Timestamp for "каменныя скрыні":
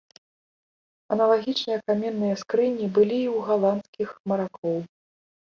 1.91-2.85